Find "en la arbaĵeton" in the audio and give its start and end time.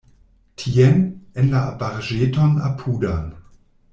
1.41-2.57